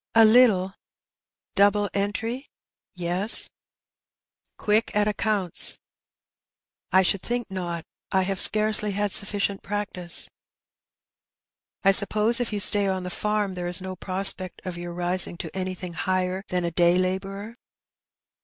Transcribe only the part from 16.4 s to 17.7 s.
than a day labourer